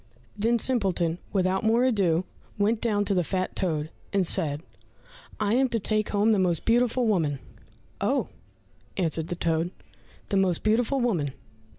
Then 0.35 0.57
Simpleton 0.57 1.19
without 1.31 1.63
more 1.63 1.83
ado 1.83 2.25
went 2.57 2.81
down 2.81 3.05
to 3.05 3.13
the 3.13 3.23
fat 3.23 3.55
toad, 3.55 3.91
and 4.11 4.25
said, 4.25 4.63
"I 5.39 5.53
am 5.53 5.69
to 5.69 5.79
take 5.79 6.09
home 6.09 6.31
the 6.31 6.39
most 6.39 6.65
beautiful 6.65 7.05
woman!" 7.05 7.37
"Oh," 8.01 8.29
answered 8.97 9.27
the 9.27 9.35
toad, 9.35 9.69
"the 10.29 10.37
most 10.37 10.63
beautiful 10.63 10.99
woman! 10.99 11.33